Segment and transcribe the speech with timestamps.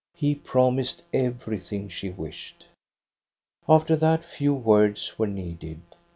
[0.15, 2.65] He promised everything she wished.
[3.69, 5.79] "After that few words were needed.